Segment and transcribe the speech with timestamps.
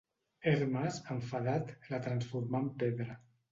[0.51, 3.23] Hermes, enfadat, la transformà en pedra.